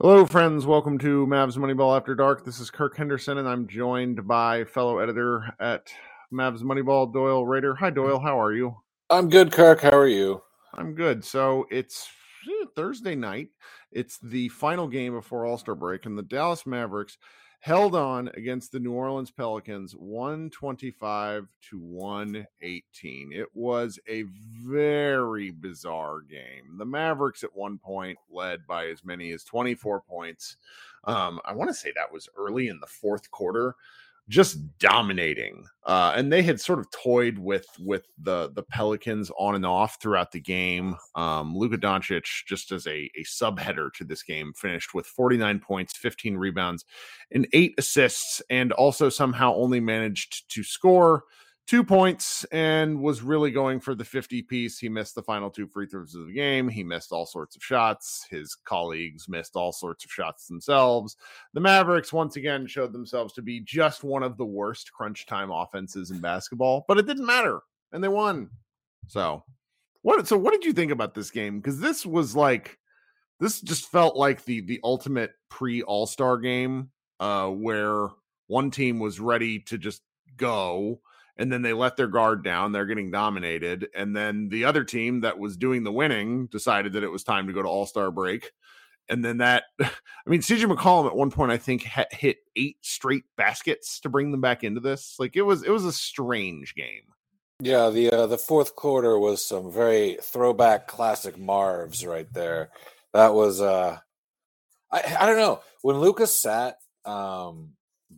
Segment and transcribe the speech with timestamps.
[0.00, 0.64] Hello, friends.
[0.64, 2.44] Welcome to Mavs Moneyball After Dark.
[2.44, 5.92] This is Kirk Henderson, and I'm joined by fellow editor at
[6.32, 7.74] Mavs Moneyball, Doyle Rader.
[7.74, 8.20] Hi, Doyle.
[8.20, 8.76] How are you?
[9.10, 9.80] I'm good, Kirk.
[9.80, 10.40] How are you?
[10.72, 11.24] I'm good.
[11.24, 12.08] So it's
[12.48, 13.48] eh, Thursday night.
[13.90, 17.18] It's the final game before All Star break, and the Dallas Mavericks
[17.60, 23.32] held on against the New Orleans Pelicans 125 to 118.
[23.32, 24.24] It was a
[24.62, 26.78] very bizarre game.
[26.78, 30.56] The Mavericks at one point led by as many as 24 points.
[31.04, 33.74] Um, I want to say that was early in the fourth quarter
[34.28, 35.64] just dominating.
[35.86, 39.98] Uh, and they had sort of toyed with with the the Pelicans on and off
[40.00, 40.96] throughout the game.
[41.14, 45.96] Um, Luka Doncic, just as a, a subheader to this game, finished with 49 points,
[45.96, 46.84] 15 rebounds,
[47.32, 51.24] and eight assists, and also somehow only managed to score
[51.68, 54.78] two points and was really going for the 50 piece.
[54.78, 56.66] He missed the final two free throws of the game.
[56.66, 58.26] He missed all sorts of shots.
[58.30, 61.16] His colleagues missed all sorts of shots themselves.
[61.52, 65.50] The Mavericks once again showed themselves to be just one of the worst crunch time
[65.50, 67.60] offenses in basketball, but it didn't matter
[67.92, 68.48] and they won.
[69.06, 69.44] So,
[70.00, 71.60] what so what did you think about this game?
[71.60, 72.78] Cuz this was like
[73.40, 76.90] this just felt like the the ultimate pre All-Star game
[77.20, 78.08] uh where
[78.46, 80.00] one team was ready to just
[80.38, 81.02] go
[81.38, 82.72] and then they let their guard down.
[82.72, 83.88] They're getting dominated.
[83.94, 87.46] And then the other team that was doing the winning decided that it was time
[87.46, 88.50] to go to All Star break.
[89.08, 89.90] And then that, I
[90.26, 94.40] mean, CJ McCollum at one point I think hit eight straight baskets to bring them
[94.40, 95.16] back into this.
[95.18, 97.02] Like it was, it was a strange game.
[97.60, 102.70] Yeah, the uh, the fourth quarter was some very throwback classic Mavs right there.
[103.12, 103.98] That was uh
[104.92, 105.60] I I don't know.
[105.82, 107.72] When Lucas sat um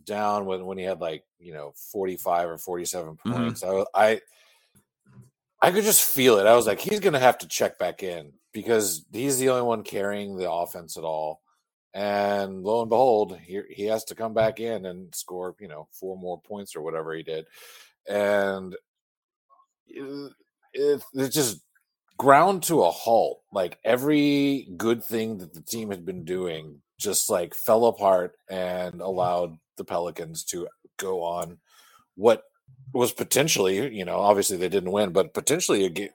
[0.05, 3.31] down when when he had like you know 45 or 47 mm-hmm.
[3.31, 3.63] points.
[3.63, 3.83] Mm-hmm.
[3.95, 4.21] I, I
[5.61, 6.47] i could just feel it.
[6.47, 9.83] I was like he's gonna have to check back in because he's the only one
[9.83, 11.41] carrying the offense at all.
[11.93, 15.87] And lo and behold he, he has to come back in and score you know
[15.91, 17.45] four more points or whatever he did.
[18.07, 18.75] And
[19.87, 20.31] it,
[20.73, 21.61] it, it just
[22.17, 23.41] ground to a halt.
[23.51, 29.01] Like every good thing that the team had been doing just like fell apart and
[29.01, 31.57] allowed the Pelicans to go on
[32.15, 32.43] what
[32.93, 36.09] was potentially, you know, obviously they didn't win, but potentially a, game,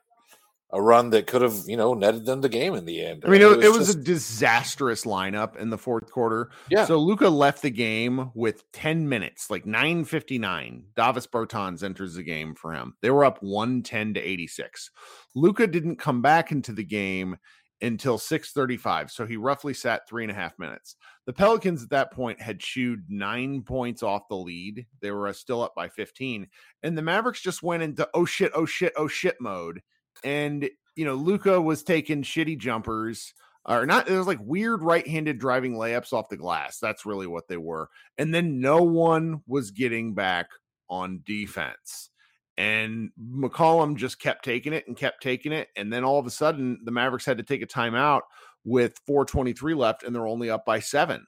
[0.70, 3.24] a run that could have, you know, netted them the game in the end.
[3.24, 3.98] I mean, it, it was, it was just...
[3.98, 6.50] a disastrous lineup in the fourth quarter.
[6.68, 6.84] Yeah.
[6.84, 10.82] So Luka left the game with 10 minutes, like 9.59.
[10.94, 12.94] Davis Bertans enters the game for him.
[13.00, 14.90] They were up 110 to 86.
[15.34, 17.36] Luka didn't come back into the game
[17.82, 19.10] until 635.
[19.10, 20.96] So he roughly sat three and a half minutes.
[21.26, 24.86] The Pelicans at that point had chewed nine points off the lead.
[25.00, 26.48] They were uh, still up by 15.
[26.82, 29.82] And the Mavericks just went into oh shit, oh shit, oh shit mode.
[30.24, 33.34] And, you know, Luka was taking shitty jumpers
[33.66, 34.08] or not.
[34.08, 36.78] It was like weird right handed driving layups off the glass.
[36.78, 37.90] That's really what they were.
[38.16, 40.46] And then no one was getting back
[40.88, 42.10] on defense.
[42.58, 45.68] And McCollum just kept taking it and kept taking it.
[45.76, 48.22] And then all of a sudden, the Mavericks had to take a timeout
[48.64, 51.26] with 423 left, and they're only up by seven.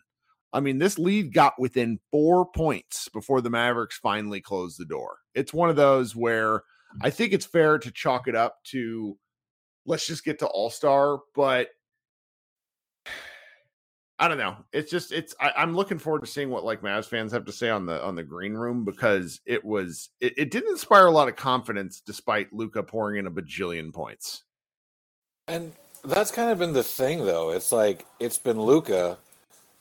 [0.52, 5.18] I mean, this lead got within four points before the Mavericks finally closed the door.
[5.34, 6.62] It's one of those where
[7.02, 9.18] I think it's fair to chalk it up to
[9.84, 11.68] let's just get to All Star, but
[14.18, 14.56] I don't know.
[14.72, 17.52] It's just it's I, am looking forward to seeing what like Mavs fans have to
[17.52, 21.10] say on the on the green room because it was it, it didn't inspire a
[21.10, 24.42] lot of confidence despite Luka pouring in a bajillion points.
[25.46, 25.72] And
[26.04, 27.50] that's kind of been the thing though.
[27.50, 29.18] It's like it's been Luka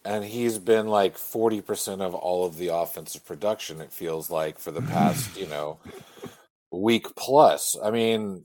[0.06, 4.72] and he's been like 40% of all of the offensive production it feels like for
[4.72, 5.80] the past, you know,
[6.72, 7.76] week plus.
[7.84, 8.44] I mean,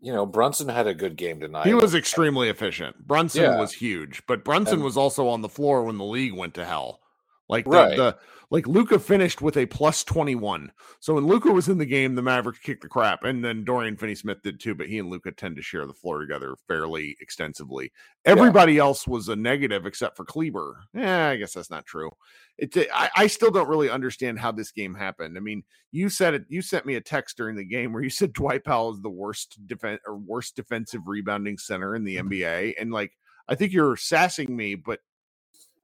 [0.00, 1.66] you know, Brunson had a good game tonight.
[1.66, 3.06] He was extremely efficient.
[3.06, 3.60] Brunson yeah.
[3.60, 6.64] was huge, but Brunson and, was also on the floor when the league went to
[6.64, 7.00] hell.
[7.48, 7.96] Like the, right.
[7.96, 8.16] the
[8.50, 10.70] like Luka finished with a plus 21.
[11.00, 13.24] So when Luka was in the game, the Mavericks kicked the crap.
[13.24, 15.92] And then Dorian Finney Smith did too, but he and Luka tend to share the
[15.92, 17.92] floor together fairly extensively.
[18.24, 18.82] Everybody yeah.
[18.82, 20.84] else was a negative except for Kleber.
[20.94, 22.10] Yeah, I guess that's not true.
[22.58, 25.36] It's I, I still don't really understand how this game happened.
[25.36, 28.10] I mean, you said it, you sent me a text during the game where you
[28.10, 32.28] said Dwight Powell is the worst defense or worst defensive rebounding center in the mm-hmm.
[32.28, 32.74] NBA.
[32.80, 33.12] And like
[33.48, 35.00] I think you're sassing me, but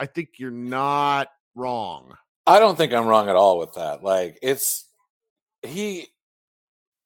[0.01, 2.15] I think you're not wrong.
[2.47, 4.03] I don't think I'm wrong at all with that.
[4.03, 4.87] Like it's
[5.63, 6.09] he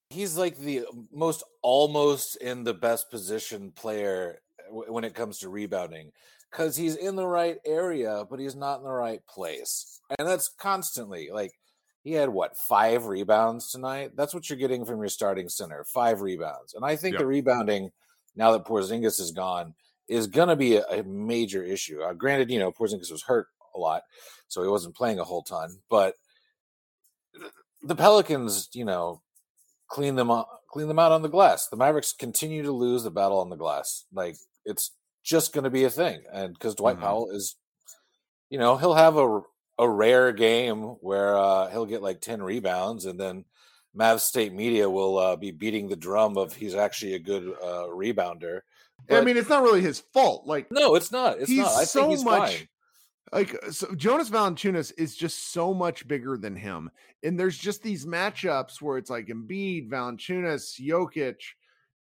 [0.09, 4.39] he's like the most almost in the best position player
[4.69, 6.11] when it comes to rebounding
[6.51, 9.99] cuz he's in the right area but he's not in the right place.
[10.17, 11.51] And that's constantly like
[12.07, 14.11] he had what, 5 rebounds tonight?
[14.15, 16.73] That's what you're getting from your starting center, 5 rebounds.
[16.73, 17.19] And I think yep.
[17.19, 17.91] the rebounding
[18.33, 19.73] now that Porzingis is gone
[20.07, 22.01] is going to be a, a, major issue.
[22.01, 23.47] Uh, granted, you know, Porzingis was hurt
[23.77, 24.01] a lot,
[24.47, 26.15] so he wasn't playing a whole ton, but
[27.81, 29.21] the Pelicans, you know,
[29.87, 31.67] clean them up, clean them out on the glass.
[31.67, 34.05] The Mavericks continue to lose the battle on the glass.
[34.11, 34.35] Like
[34.65, 34.91] it's
[35.23, 37.05] just going to be a thing, and because Dwight mm-hmm.
[37.05, 37.55] Powell is,
[38.49, 39.41] you know, he'll have a
[39.79, 43.45] a rare game where uh, he'll get like ten rebounds, and then
[43.93, 47.87] Mav State media will uh, be beating the drum of he's actually a good uh,
[47.87, 48.61] rebounder.
[49.07, 50.47] But, I mean, it's not really his fault.
[50.47, 51.39] Like, no, it's not.
[51.39, 51.67] It's not.
[51.67, 52.57] I so think he's much.
[52.57, 52.67] Fine.
[53.31, 56.89] Like so Jonas Valanciunas is just so much bigger than him,
[57.23, 61.37] and there's just these matchups where it's like Embiid, Valanciunas, Jokic,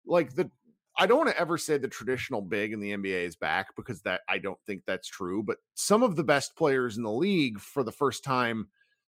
[0.07, 0.51] like the.
[0.99, 4.01] I don't want to ever say the traditional big in the NBA is back because
[4.03, 5.43] that I don't think that's true.
[5.43, 8.69] But some of the best players in the league for the first time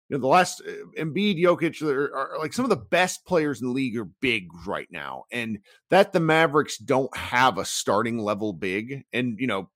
[0.10, 0.72] you know, the last uh,
[1.02, 4.48] Embiid, Jokic are, are, like some of the best players in the league are big
[4.66, 5.60] right now, and
[5.90, 9.04] that the Mavericks don't have a starting level big.
[9.12, 9.70] And you know,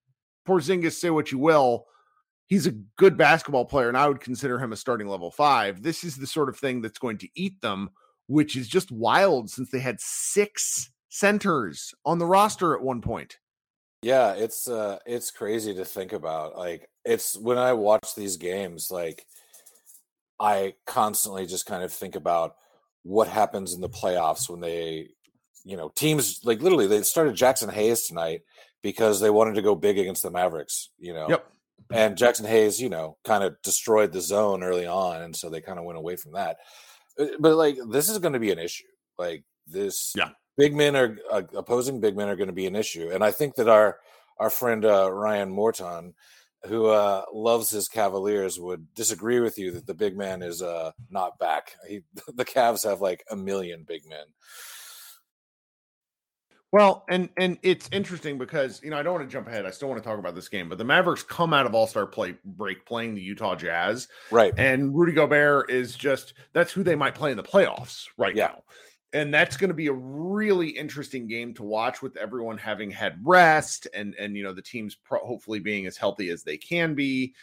[0.47, 1.85] Porzingis, say what you will,
[2.51, 5.81] he's a good basketball player, and I would consider him a starting level five.
[5.81, 7.91] This is the sort of thing that's going to eat them,
[8.27, 13.37] which is just wild since they had six centers on the roster at one point.
[14.03, 16.57] Yeah, it's uh it's crazy to think about.
[16.57, 19.25] Like it's when I watch these games, like
[20.37, 22.55] I constantly just kind of think about
[23.03, 25.11] what happens in the playoffs when they,
[25.63, 28.41] you know, teams like literally they started Jaxson Hayes tonight
[28.81, 31.29] because they wanted to go big against the Mavericks, you know.
[31.29, 31.47] Yep.
[31.89, 35.61] And Jaxson Hayes, you know, kind of destroyed the zone early on, and so they
[35.61, 36.57] kind of went away from that.
[37.19, 38.85] Uh, but like, this is going to be an issue.
[39.17, 40.29] Like this, yeah.
[40.57, 43.31] Big men are uh, opposing big men are going to be an issue, and I
[43.31, 43.97] think that our
[44.37, 46.13] our friend uh, Ryan Morton
[46.65, 50.91] who uh, loves his Cavaliers would disagree with you that the big man is uh,
[51.09, 51.75] not back.
[51.87, 52.01] He,
[52.33, 54.25] the Cavs have like a million big men.
[56.71, 59.65] Well, and and it's interesting because you know I don't want to jump ahead.
[59.65, 61.87] I still want to talk about this game, but the Mavericks come out of All
[61.87, 64.53] Star play break playing the Utah Jazz, right?
[64.57, 68.47] And Rudy Gobert is just that's who they might play in the playoffs right yeah.
[68.47, 68.63] now
[69.13, 73.19] and that's going to be a really interesting game to watch with everyone having had
[73.23, 76.93] rest and and you know the teams pro- hopefully being as healthy as they can
[76.93, 77.33] be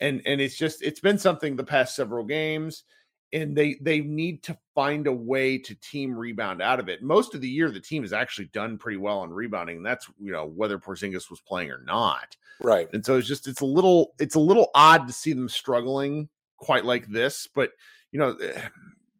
[0.00, 2.84] and and it's just it's been something the past several games
[3.32, 7.02] and they they need to find a way to team rebound out of it.
[7.02, 9.78] Most of the year the team has actually done pretty well on rebounding.
[9.78, 12.36] And that's you know whether Porzingis was playing or not.
[12.60, 12.88] Right.
[12.92, 16.28] And so it's just it's a little it's a little odd to see them struggling
[16.56, 17.70] quite like this but
[18.12, 18.68] you know eh,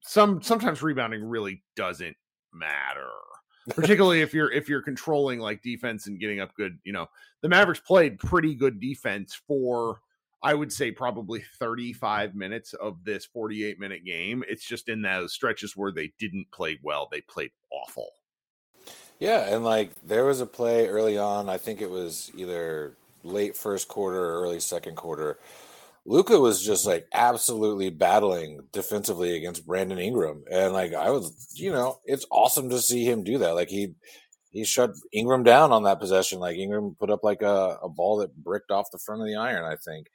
[0.02, 2.16] some sometimes rebounding really doesn't
[2.52, 3.10] matter
[3.70, 7.06] particularly if you're if you're controlling like defense and getting up good you know
[7.42, 10.00] the mavericks played pretty good defense for
[10.42, 15.32] i would say probably 35 minutes of this 48 minute game it's just in those
[15.32, 18.10] stretches where they didn't play well they played awful
[19.18, 23.56] yeah and like there was a play early on i think it was either late
[23.56, 25.38] first quarter or early second quarter
[26.08, 26.92] Luka was just mm-hmm.
[26.92, 32.70] like absolutely battling defensively against Brandon Ingram, and like I was, you know, it's awesome
[32.70, 33.56] to see him do that.
[33.56, 33.94] Like he
[34.56, 36.38] he shut Ingram down on that possession.
[36.38, 39.36] Like Ingram put up like a, a ball that bricked off the front of the
[39.36, 40.06] iron, I think.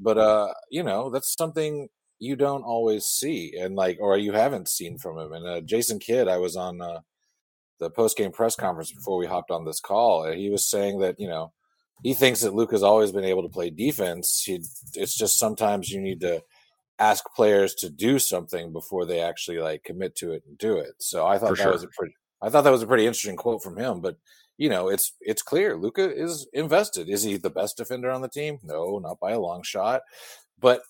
[0.00, 1.88] But uh, you know, that's something
[2.18, 5.32] you don't always see, and like or you haven't seen from him.
[5.32, 7.00] And uh, Jason Kidd, I was on uh,
[7.78, 10.98] the post game press conference before we hopped on this call, and he was saying
[10.98, 11.52] that you know
[12.02, 14.42] he thinks that Luke has always been able to play defense.
[14.44, 14.64] He,
[14.94, 16.42] it's just sometimes you need to
[16.98, 20.94] ask players to do something before they actually like commit to it and do it.
[20.98, 21.72] So I thought For that sure.
[21.72, 24.00] was a pretty I thought that was a pretty interesting quote from him.
[24.00, 24.16] But
[24.58, 27.08] you know, it's it's clear Luka is invested.
[27.08, 28.58] Is he the best defender on the team?
[28.62, 30.02] No, not by a long shot.
[30.58, 30.82] But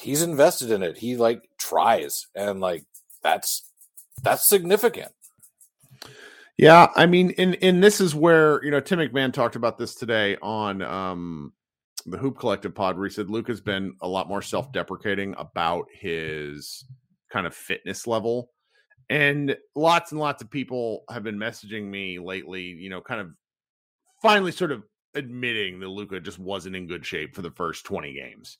[0.00, 0.98] he's invested in it.
[0.98, 2.84] He like tries and like
[3.22, 3.70] that's
[4.22, 5.12] that's significant.
[6.56, 9.94] Yeah, I mean, and and this is where you know Tim McMahon talked about this
[9.94, 11.52] today on um
[12.06, 15.86] the Hoop Collective pod, where he said Luke has been a lot more self-deprecating about
[15.92, 16.84] his
[17.30, 18.50] kind of fitness level,
[19.10, 23.30] and lots and lots of people have been messaging me lately, you know, kind of
[24.22, 24.82] finally sort of
[25.14, 28.58] admitting that Luka just wasn't in good shape for the first 20 games.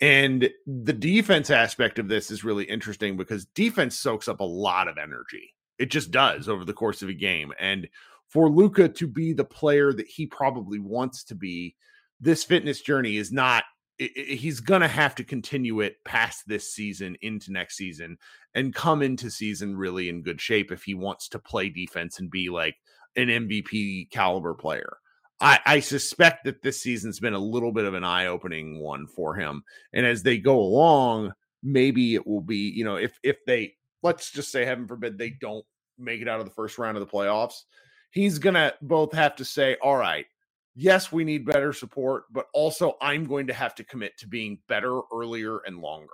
[0.00, 4.88] And the defense aspect of this is really interesting because defense soaks up a lot
[4.88, 5.54] of energy.
[5.78, 7.52] It just does over the course of a game.
[7.58, 7.88] And
[8.28, 11.76] for Luka to be the player that he probably wants to be,
[12.20, 13.64] this fitness journey is not
[13.98, 18.18] it, it, he's going to have to continue it past this season into next season
[18.54, 22.30] and come into season really in good shape if he wants to play defense and
[22.30, 22.76] be like
[23.16, 24.98] an MVP caliber player.
[25.40, 29.06] I, I suspect that this season's been a little bit of an eye opening one
[29.06, 29.64] for him.
[29.92, 31.32] And as they go along,
[31.62, 33.74] maybe it will be, you know, if if they
[34.04, 35.64] let's just say, heaven forbid, they don't
[35.98, 37.62] make it out of the first round of the playoffs,
[38.10, 40.26] he's to both have to say, all right,
[40.74, 44.58] yes, we need better support, but also I'm going to have to commit to being
[44.68, 46.08] better earlier and longer.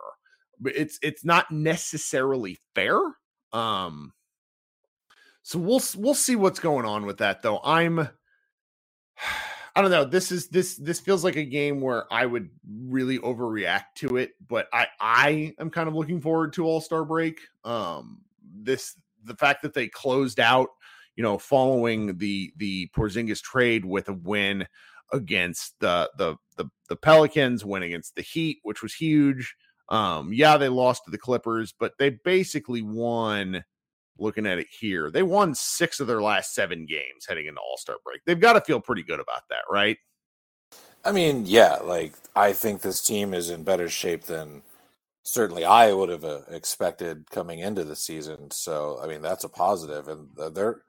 [0.61, 2.99] But it's it's not necessarily fair.
[3.53, 4.13] Um
[5.43, 7.61] so we'll we'll see what's going on with that though.
[7.65, 7.99] I'm
[9.77, 10.05] I don't know.
[10.05, 14.33] This is this this feels like a game where I would really overreact to it,
[14.47, 17.41] but I I am kind of looking forward to All-Star break.
[17.65, 20.69] Um this the fact that they closed out
[21.21, 24.67] you know, following the the Porzingis trade with a win
[25.13, 29.55] against the the the, the Pelicans, win against the Heat, which was huge.
[29.91, 33.63] Um, yeah, they lost to the Clippers, but they basically won.
[34.19, 37.77] Looking at it here, they won six of their last seven games heading into All
[37.77, 38.23] Star break.
[38.25, 39.99] They've got to feel pretty good about that, right?
[41.05, 44.63] I mean, yeah, like I think this team is in better shape than
[45.23, 48.51] certainly I would have uh, expected coming into the season.
[48.51, 50.83] So, I mean, that's a positive, and they're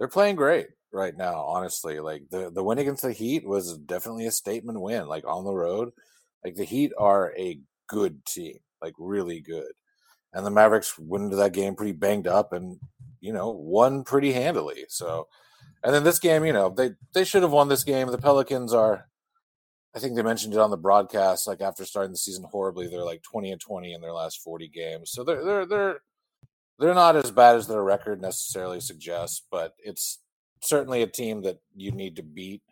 [0.00, 1.42] they're playing great right now.
[1.42, 5.06] Honestly, like the the win against the Heat was definitely a statement win.
[5.06, 5.90] Like on the road,
[6.42, 9.70] like the Heat are a good team, like really good,
[10.32, 12.80] and the Mavericks went into that game pretty banged up and
[13.20, 14.86] you know won pretty handily.
[14.88, 15.28] So,
[15.84, 18.08] and then this game, you know, they they should have won this game.
[18.08, 19.06] The Pelicans are.
[19.94, 21.48] I think they mentioned it on the broadcast.
[21.48, 24.68] Like after starting the season horribly, they're like twenty and twenty in their last forty
[24.68, 25.10] games.
[25.10, 26.00] So they're they're they're
[26.80, 30.18] they're not as bad as their record necessarily suggests, but it's
[30.62, 32.62] certainly a team that you need to beat,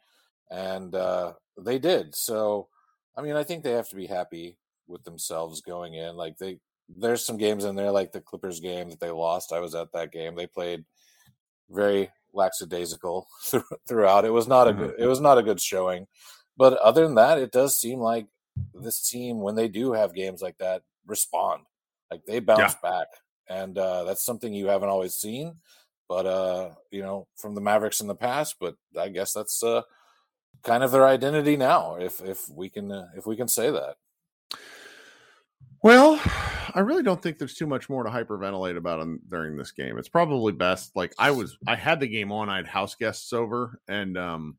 [0.50, 2.15] and uh, they did.
[2.15, 2.69] So,
[3.17, 6.17] I mean, I think they have to be happy with themselves going in.
[6.17, 9.53] Like they, there's some games in there, like the Clippers game that they lost.
[9.53, 10.35] I was at that game.
[10.35, 10.87] They played
[11.71, 13.29] very lackadaisical
[13.87, 14.25] throughout.
[14.25, 14.93] It was not a good.
[14.93, 15.03] Mm-hmm.
[15.03, 16.07] It was not a good showing.
[16.57, 18.27] But other than that, it does seem like
[18.73, 21.65] this team, when they do have games like that, respond.
[22.11, 22.91] Like they bounce yeah.
[22.91, 23.07] back
[23.49, 25.57] and uh, that's something you haven't always seen.
[26.09, 29.83] But uh, you know, from the Mavericks in the past, but I guess that's uh,
[30.62, 33.97] kind of their identity now, if if we can uh, if we can say that.
[35.83, 36.21] Well,
[36.75, 39.99] I really don't think there's too much more to hyperventilate about during this game.
[39.99, 40.95] It's probably best.
[40.95, 42.49] Like I was, I had the game on.
[42.49, 44.57] I had house guests over, and um,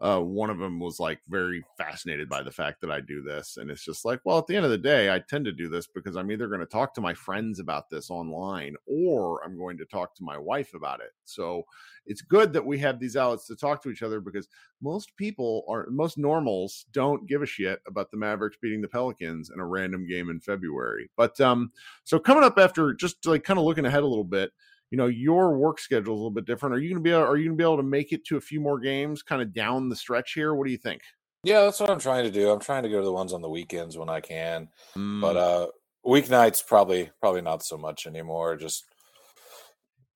[0.00, 3.58] uh, one of them was like very fascinated by the fact that I do this.
[3.58, 5.68] And it's just like, well, at the end of the day, I tend to do
[5.68, 9.56] this because I'm either going to talk to my friends about this online or I'm
[9.56, 11.12] going to talk to my wife about it.
[11.24, 11.62] So
[12.06, 14.48] it's good that we have these outlets to talk to each other because
[14.82, 19.50] most people are, most normals don't give a shit about the Mavericks beating the Pelicans
[19.54, 21.08] in a random game in February.
[21.16, 21.70] But um,
[22.02, 24.50] so coming up after just like kind of looking ahead a little bit,
[24.94, 26.72] you know your work schedule is a little bit different.
[26.72, 28.36] Are you going to be able, are you to be able to make it to
[28.36, 30.54] a few more games kind of down the stretch here?
[30.54, 31.02] What do you think?
[31.42, 32.48] Yeah, that's what I'm trying to do.
[32.48, 35.20] I'm trying to go to the ones on the weekends when I can, mm.
[35.20, 35.66] but uh
[36.06, 38.54] weeknights probably probably not so much anymore.
[38.54, 38.84] Just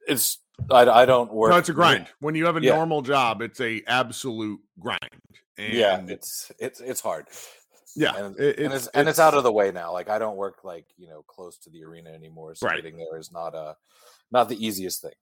[0.06, 0.38] it's
[0.70, 1.50] I, I don't work.
[1.50, 2.06] No, it's a grind.
[2.20, 2.76] When you have a yeah.
[2.76, 5.00] normal job, it's a absolute grind.
[5.58, 7.26] And yeah, it's it's it's hard.
[7.96, 9.92] Yeah, and, it, and, it's, it's, and it's out of the way now.
[9.92, 12.76] Like I don't work like you know close to the arena anymore, so right.
[12.76, 13.76] getting there is not a
[14.30, 15.12] not the easiest thing.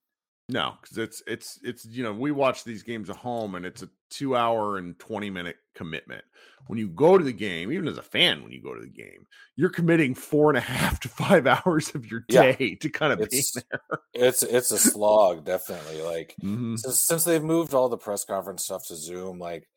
[0.49, 3.83] No, because it's it's it's you know we watch these games at home and it's
[3.83, 6.23] a two hour and twenty minute commitment.
[6.67, 8.87] When you go to the game, even as a fan, when you go to the
[8.87, 12.75] game, you're committing four and a half to five hours of your day yeah.
[12.79, 13.99] to kind of it's, be there.
[14.13, 16.01] It's it's a slog, definitely.
[16.01, 16.77] Like mm-hmm.
[16.77, 19.67] since since they've moved all the press conference stuff to Zoom, like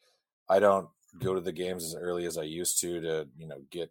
[0.49, 3.61] I don't go to the games as early as I used to to you know
[3.71, 3.91] get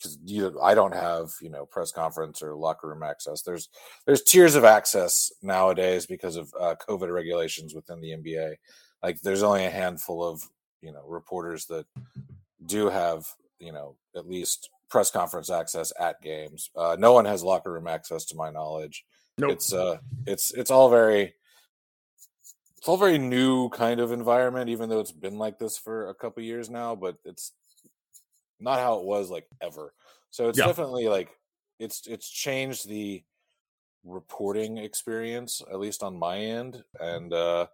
[0.00, 3.42] because you I don't have you know press conference or locker room access.
[3.42, 3.68] There's
[4.06, 8.54] there's tiers of access nowadays because of uh, COVID regulations within the NBA.
[9.02, 10.42] Like there's only a handful of
[10.80, 11.86] you know reporters that
[12.64, 13.26] do have
[13.58, 16.70] you know at least press conference access at games.
[16.74, 19.04] Uh, no one has locker room access to my knowledge.
[19.38, 19.52] Nope.
[19.52, 21.34] It's uh it's it's all very
[22.78, 26.14] it's all very new kind of environment, even though it's been like this for a
[26.14, 26.94] couple years now.
[26.94, 27.52] But it's
[28.60, 29.92] not how it was like ever.
[30.30, 30.66] So it's yeah.
[30.66, 31.30] definitely like
[31.78, 33.22] it's it's changed the
[34.04, 37.66] reporting experience at least on my end and uh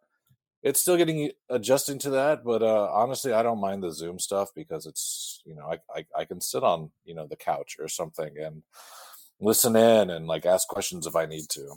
[0.63, 4.49] it's still getting adjusting to that but uh honestly i don't mind the zoom stuff
[4.55, 7.87] because it's you know I, I i, can sit on you know the couch or
[7.87, 8.63] something and
[9.39, 11.77] listen in and like ask questions if i need to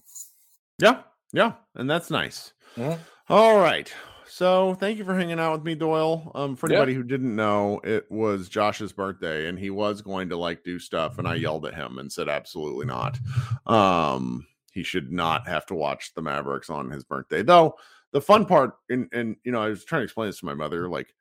[0.80, 1.02] yeah
[1.32, 3.00] yeah and that's nice mm-hmm.
[3.32, 3.94] All right
[4.30, 6.32] so thank you for hanging out with me, Doyle.
[6.36, 6.98] Um, for anybody yeah.
[6.98, 11.18] who didn't know, it was Josh's birthday, and he was going to like do stuff,
[11.18, 13.20] and I yelled at him and said, "Absolutely not."
[13.66, 17.42] Um, he should not have to watch the Mavericks on his birthday.
[17.42, 17.76] Though
[18.12, 20.54] the fun part, and and you know, I was trying to explain this to my
[20.54, 21.14] mother, like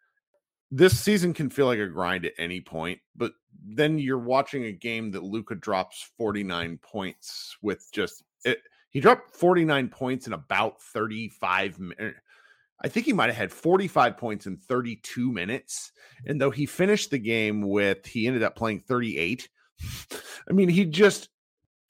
[0.70, 3.32] this season can feel like a grind at any point, but
[3.64, 8.58] then you're watching a game that Luka drops 49 points with just it.
[8.90, 12.18] He dropped 49 points in about 35 minutes
[12.82, 15.92] I think he might have had 45 points in 32 minutes.
[16.20, 16.30] Mm-hmm.
[16.30, 19.48] And though he finished the game with, he ended up playing 38.
[20.48, 21.28] I mean, he just,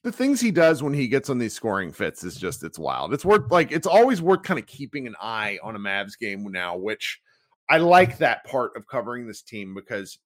[0.05, 2.43] the things he does when he gets on these scoring fits is mm-hmm.
[2.43, 3.13] just, it's wild.
[3.13, 6.51] It's worth, like, it's always worth kind of keeping an eye on a Mavs game
[6.51, 7.21] now, which
[7.69, 10.19] I like that part of covering this team because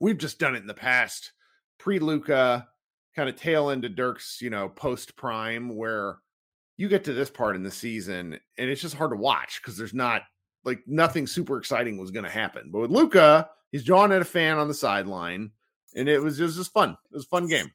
[0.00, 1.32] we've just done it in the past
[1.78, 2.66] pre Luka,
[3.14, 6.16] kind of tail into Dirk's, you know, post prime, where
[6.76, 9.76] you get to this part in the season and it's just hard to watch because
[9.76, 10.22] there's not
[10.64, 12.70] like nothing super exciting was going to happen.
[12.72, 15.50] But with Luka, he's drawing at a fan on the sideline,
[15.94, 16.90] and it was just, just fun.
[16.90, 17.70] It was a fun game.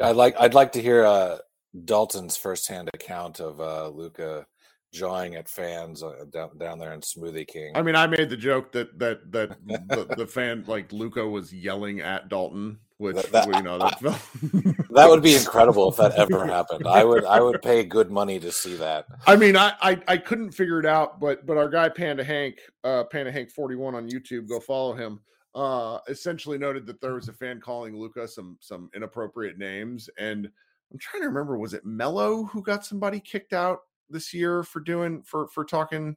[0.00, 1.38] I'd like I'd like to hear uh,
[1.84, 4.46] Dalton's firsthand account of uh, Luka
[4.94, 7.72] jawing at fans uh, down down there in Smoothie King.
[7.74, 11.52] I mean, I made the joke that that that the, the fan like Luka was
[11.52, 14.00] yelling at Dalton, which that, that, you know that,
[14.90, 16.86] that would be incredible if that ever happened.
[16.86, 19.06] I would I would pay good money to see that.
[19.26, 22.58] I mean, I I, I couldn't figure it out, but but our guy Panda Hank,
[22.84, 25.20] uh, Panda Hank forty one on YouTube, go follow him.
[25.54, 30.48] Uh, essentially noted that there was a fan calling Luka some some inappropriate names, and
[30.92, 33.80] I'm trying to remember was it Mello who got somebody kicked out
[34.14, 36.16] this year for doing for for talking,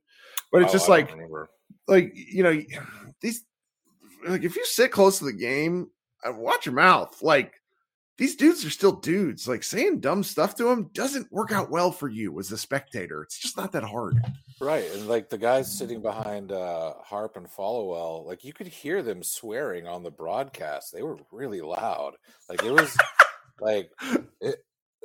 [0.52, 1.14] but it's oh, just like
[1.88, 2.62] like you know
[3.22, 3.44] these
[4.28, 5.90] like if you sit close to the game,
[6.24, 7.22] uh, watch your mouth.
[7.22, 7.54] Like
[8.18, 9.48] these dudes are still dudes.
[9.48, 13.22] Like saying dumb stuff to them doesn't work out well for you as a spectator.
[13.22, 14.20] It's just not that hard.
[14.60, 14.86] Right.
[14.94, 19.22] And like the guys sitting behind uh Harp and Followill, like you could hear them
[19.24, 20.94] swearing on the broadcast.
[20.94, 22.14] They were really loud.
[22.50, 22.98] Like it was
[23.62, 23.92] like
[24.42, 24.56] it,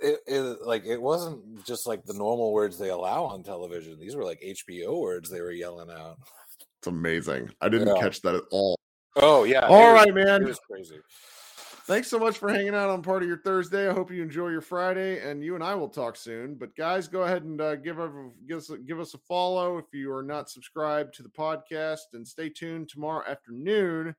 [0.02, 3.98] it, it, like it wasn't just like the normal words they allow on television.
[3.98, 6.18] These were like HBO words they were yelling out.
[6.78, 7.50] It's amazing.
[7.60, 8.02] I didn't yeah.
[8.02, 8.78] catch that at all.
[9.16, 9.66] Oh yeah.
[9.66, 10.42] All right, was, man.
[10.42, 10.98] It was crazy.
[11.84, 13.88] Thanks so much for hanging out on part of your Thursday.
[13.88, 16.54] I hope you enjoy your Friday, and you and I will talk soon.
[16.54, 18.08] But guys, go ahead and uh, give, a,
[18.46, 22.14] give us a, give us a follow if you are not subscribed to the podcast,
[22.14, 24.14] and stay tuned tomorrow afternoon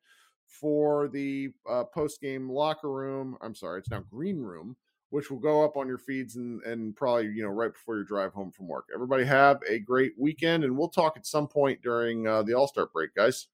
[0.46, 3.38] for the uh, post game locker room.
[3.42, 4.76] I'm sorry, it's now green room
[5.14, 8.04] which will go up on your feeds and, and probably, you know, right before your
[8.04, 8.88] drive home from work.
[8.92, 12.68] Everybody have a great weekend, and we'll talk at some point during uh, the All
[12.68, 13.46] Star break, guys.